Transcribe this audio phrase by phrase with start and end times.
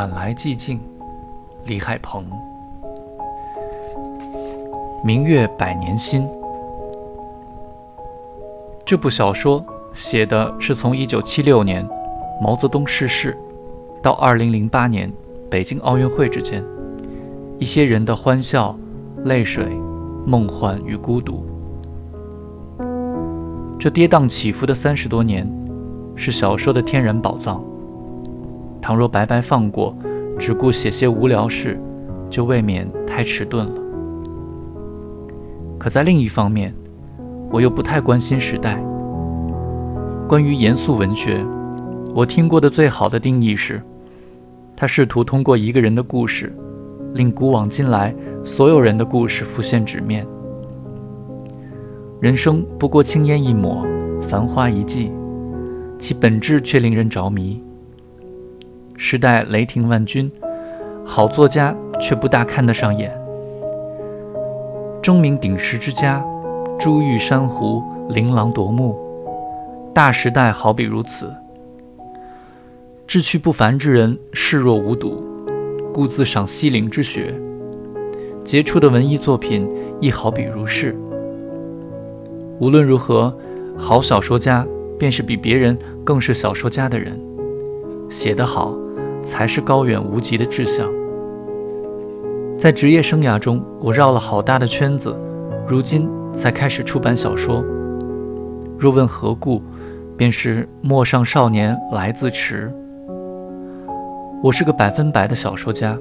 [0.00, 0.80] 晚来寂静，
[1.66, 2.24] 李海鹏。
[5.04, 6.26] 明月百年心。
[8.86, 9.62] 这部小说
[9.92, 11.86] 写的是从1976年
[12.40, 13.36] 毛泽东逝世
[14.00, 15.12] 到2008年
[15.50, 16.64] 北京奥运会之间，
[17.58, 18.74] 一些人的欢笑、
[19.24, 19.66] 泪水、
[20.24, 21.44] 梦幻与孤独。
[23.78, 25.46] 这跌宕起伏的三十多年，
[26.16, 27.62] 是小说的天然宝藏。
[28.90, 29.94] 倘若白白放过，
[30.36, 31.78] 只顾写些无聊事，
[32.28, 33.80] 就未免太迟钝了。
[35.78, 36.74] 可在另一方面，
[37.52, 38.82] 我又不太关心时代。
[40.28, 41.40] 关于严肃文学，
[42.16, 43.80] 我听过的最好的定义是：
[44.76, 46.52] 他试图通过一个人的故事，
[47.14, 48.12] 令古往今来
[48.44, 50.26] 所有人的故事浮现纸面。
[52.20, 53.86] 人生不过青烟一抹，
[54.28, 55.12] 繁花一季，
[55.96, 57.62] 其本质却令人着迷。
[59.02, 60.30] 时代雷霆万钧，
[61.06, 63.10] 好作家却不大看得上眼。
[65.02, 66.22] 钟鸣鼎食之家，
[66.78, 68.94] 珠玉珊瑚，琳琅夺目。
[69.94, 71.32] 大时代好比如此。
[73.06, 75.24] 志趣不凡之人视若无睹，
[75.94, 77.34] 故自赏西陵之雪。
[78.44, 79.66] 杰出的文艺作品
[79.98, 80.94] 亦好比如是。
[82.60, 83.34] 无论如何，
[83.78, 84.66] 好小说家
[84.98, 87.18] 便是比别人更是小说家的人。
[88.10, 88.74] 写得好，
[89.24, 90.88] 才是高远无极的志向。
[92.58, 95.16] 在职业生涯中，我绕了好大的圈子，
[95.66, 97.64] 如今才开始出版小说。
[98.78, 99.62] 若问何故，
[100.16, 102.72] 便是陌上少年来自迟。
[104.42, 105.98] 我是个百分百的小说家，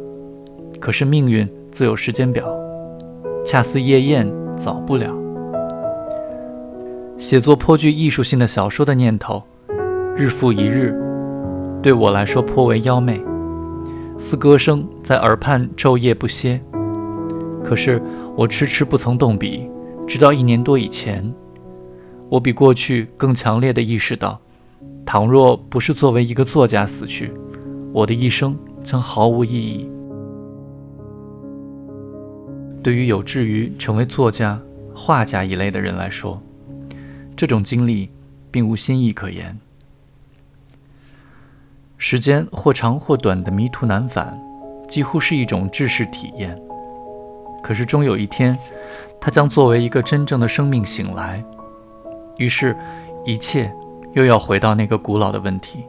[0.80, 2.46] 可是命运自有时间表，
[3.46, 5.14] 恰似夜宴，早不了。
[7.18, 9.44] 写作颇具艺术性的小说的念头，
[10.16, 10.94] 日复一日，
[11.82, 13.22] 对我来说颇为妖媚，
[14.18, 16.60] 似歌声在耳畔昼夜不歇。
[17.64, 18.02] 可是
[18.36, 19.70] 我迟迟不曾动笔，
[20.06, 21.34] 直到一年多以前，
[22.30, 24.40] 我比过去更强烈地意识到，
[25.06, 27.32] 倘若不是作为一个作家死去，
[27.94, 29.90] 我的一生将毫无意义。
[32.84, 34.60] 对于有志于成为作家、
[34.94, 36.42] 画家一类的人来说，
[37.38, 38.10] 这种经历
[38.52, 39.58] 并无新意可言，
[42.02, 44.40] 时间或长或短的迷途难返，
[44.88, 46.58] 几乎是一种知识体验。
[47.62, 48.58] 可是终有一天，
[49.20, 51.44] 它将作为一个真正的生命醒来。
[52.38, 52.74] 于是，
[53.26, 53.70] 一切
[54.14, 55.84] 又要回到那个古老的问题：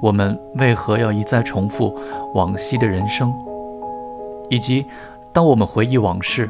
[0.00, 1.94] 我们为何要一再重复
[2.32, 3.30] 往昔的人生？
[4.48, 4.86] 以及，
[5.34, 6.48] 当我们回忆往事，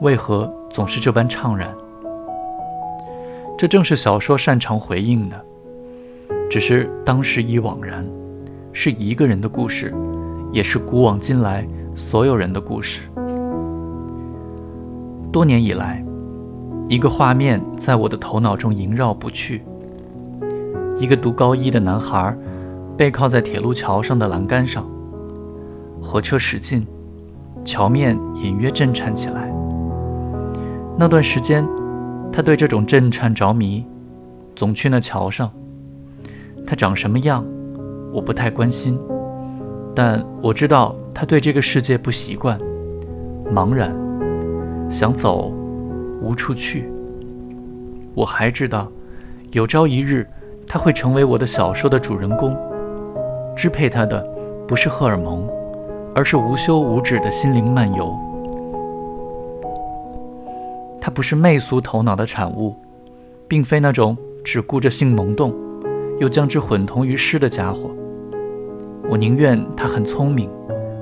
[0.00, 1.72] 为何总是这般怅然？
[3.56, 5.44] 这正是小说擅长回应的，
[6.50, 8.06] 只是当时已惘然，
[8.72, 9.94] 是一个人的故事，
[10.52, 13.02] 也是古往今来所有人的故事。
[15.30, 16.02] 多年以来，
[16.88, 19.62] 一个画面在我的头脑中萦绕不去：
[20.98, 22.34] 一个读高一的男孩，
[22.96, 24.86] 背靠在铁路桥上的栏杆上，
[26.00, 26.86] 火车驶近，
[27.64, 29.52] 桥面隐约震颤起来。
[30.98, 31.66] 那段时间。
[32.30, 33.84] 他对这种震颤着迷，
[34.54, 35.50] 总去那桥上。
[36.68, 37.42] 他长什么样，
[38.12, 39.00] 我不太关心，
[39.94, 42.60] 但我知道他对这个世界不习惯，
[43.50, 43.90] 茫然，
[44.90, 45.50] 想走，
[46.20, 46.86] 无处去。
[48.14, 48.86] 我还知道，
[49.52, 50.26] 有朝一日
[50.66, 52.54] 他会成为我的小说的主人公，
[53.56, 54.22] 支配他的
[54.66, 55.48] 不是荷尔蒙，
[56.14, 58.14] 而是无休无止的心灵漫游。
[61.00, 62.76] 他不是媚俗头脑的产物，
[63.48, 64.14] 并非那种
[64.44, 65.50] 只顾着性萌动，
[66.18, 67.90] 又将之混同于诗的家伙。
[69.10, 70.50] 我宁愿他很聪明、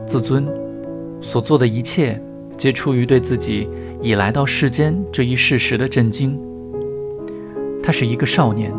[0.07, 0.47] 自尊，
[1.21, 2.21] 所做的一切
[2.57, 3.69] 皆出于对自己
[4.01, 6.39] 已来到世间这一事实的震惊。
[7.83, 8.73] 他是一个少年，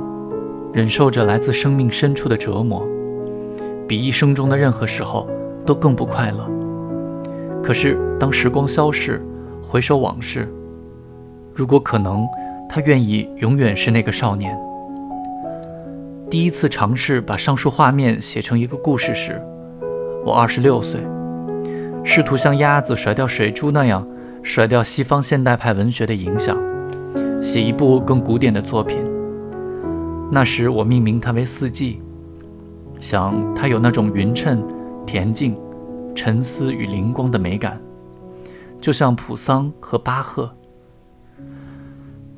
[0.74, 2.86] 忍受着来自生命深处的折磨，
[3.88, 5.28] 比一生中的任何时候
[5.66, 6.50] 都更不快乐。
[7.64, 9.22] 可是当时光消逝，
[9.68, 10.48] 回首往事。
[11.54, 12.26] 如果可能，
[12.70, 14.58] 他愿意永远是那个少年。
[16.30, 19.42] 第一次尝试把上述画面写成一个故事时，
[20.26, 21.00] 我二十六岁，
[22.04, 24.06] 试图像鸭子甩掉水珠那样
[24.44, 26.58] 甩掉西方现代派文学的影响，
[27.42, 28.98] 写一部更古典的作品。
[30.30, 32.02] 那时我命名它为《四季》，
[33.02, 34.62] 想它有那种匀称、
[35.06, 35.58] 恬静、
[36.14, 37.80] 沉思与灵光的美感，
[38.82, 40.52] 就像普桑和巴赫。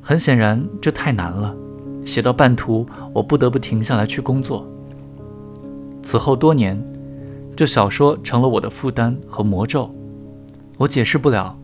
[0.00, 1.52] 很显然，这太难了。
[2.04, 4.66] 写到半途，我不得不停下来去工作。
[6.02, 6.82] 此后多年，
[7.54, 9.90] 这小说成了我的负担和魔咒。
[10.78, 11.56] 我解释不了，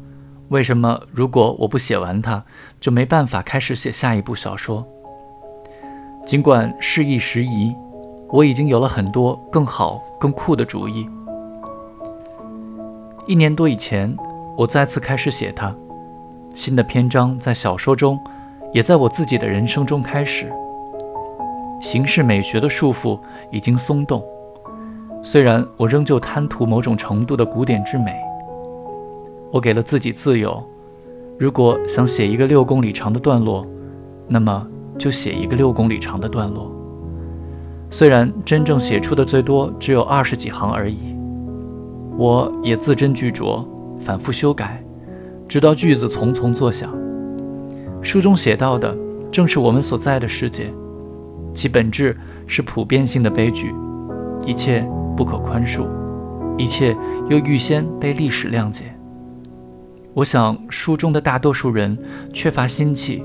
[0.49, 2.44] 为什么如果我不写完它，
[2.81, 4.87] 就没办法开始写下一部小说。
[6.27, 7.75] 尽管事易时移，
[8.31, 11.09] 我已经有了很多更好、更酷的主意。
[13.27, 14.15] 一年多以前，
[14.56, 15.75] 我再次开始写它。
[16.55, 18.19] 新的篇章在小说中，
[18.72, 20.50] 也在我自己的人生中开始。
[21.80, 23.18] 形式美学的束缚
[23.50, 24.22] 已经松动，
[25.22, 28.14] 虽然我仍旧贪图某种程度的古典之美。
[29.52, 30.62] 我给了自己自由，
[31.38, 33.64] 如果想写一个六公里长的段落，
[34.26, 34.66] 那么
[34.98, 36.70] 就写一个六公里长的段落。
[37.90, 41.14] 虽然真正写出的最多只有二十几行而已，
[42.18, 43.64] 我也字斟句酌，
[44.00, 44.82] 反复修改，
[45.46, 47.06] 直到句子丛丛作响。
[48.02, 48.96] 书中写到的
[49.32, 50.72] 正是我们所在的世界，
[51.54, 52.16] 其本质
[52.46, 53.75] 是普遍性的悲剧，
[54.46, 55.87] 一切不可宽恕，
[56.56, 56.96] 一切
[57.28, 58.84] 又预先被历史谅解。
[60.14, 61.98] 我想，书中的大多数人
[62.32, 63.22] 缺乏心气，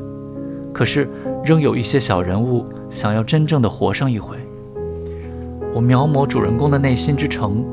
[0.73, 1.07] 可是
[1.43, 4.35] 仍有一些小人物想要真正的活上一回。
[5.73, 7.63] 我描摹主人公的内心之城，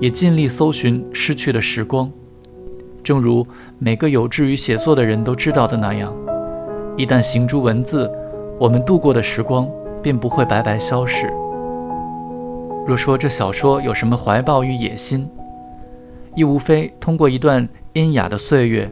[0.00, 2.10] 也尽力搜寻失去的时光。
[3.02, 3.46] 正如
[3.78, 6.14] 每个有志于写作的人都知道的那样，
[6.96, 8.10] 一旦行诸文字，
[8.58, 9.68] 我们度过的时光
[10.02, 11.32] 便不会白白消逝。
[12.86, 15.28] 若说这小说有什么怀抱与野心，
[16.34, 17.68] 亦无非通过一段。
[17.94, 18.90] 阴雅的岁月，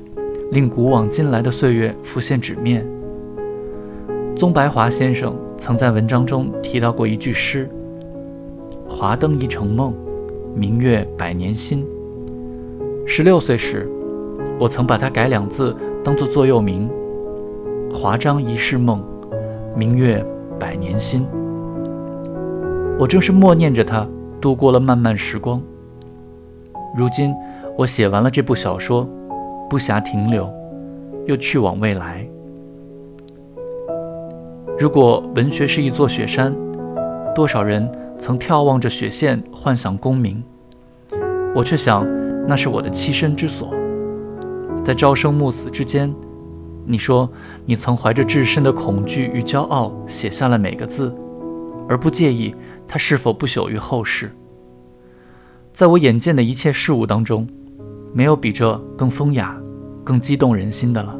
[0.50, 2.86] 令古往今来的岁月浮现纸面。
[4.36, 7.66] 宗白华先生曾在文章中提到过一句诗
[8.86, 9.94] ：“华灯一城梦，
[10.54, 11.82] 明月百年心。”
[13.08, 13.88] 十六岁时，
[14.58, 15.74] 我曾把它改两字
[16.04, 16.86] 当做座右铭
[17.92, 19.04] ：“华章一世梦，
[19.76, 20.24] 明月
[20.58, 21.26] 百年心。”
[22.98, 24.06] 我正是默念着他
[24.40, 25.60] 度过了漫漫时光。
[26.96, 27.34] 如今。
[27.78, 29.08] 我写完了这部小说，
[29.70, 30.52] 不暇停留，
[31.26, 32.28] 又去往未来。
[34.78, 36.54] 如果文学是一座雪山，
[37.34, 40.42] 多少人曾眺望着雪线幻想功名，
[41.54, 42.06] 我却想
[42.46, 43.72] 那是我的栖身之所。
[44.84, 46.12] 在朝生暮死之间，
[46.90, 47.30] 你说
[47.64, 51.14] 你曾怀着至深的恐惧与骄傲写下了每个字，
[51.88, 52.54] 而不介意
[52.88, 54.34] 它是否不朽于后世。
[55.72, 57.48] 在我眼见的一切事物当中。
[58.12, 59.56] 没有比这更风雅、
[60.02, 61.16] 更激动人心的了。